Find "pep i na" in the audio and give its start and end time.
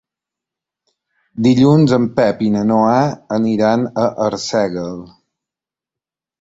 2.17-2.65